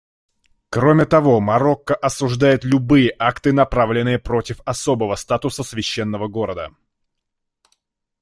Кроме 0.71 1.05
того, 1.05 1.39
Марокко 1.39 1.93
осуждает 1.93 2.63
любые 2.63 3.13
акты, 3.19 3.53
направленные 3.53 4.17
против 4.17 4.59
особого 4.65 5.13
статуса 5.13 5.61
Священного 5.61 6.27
города. 6.27 6.71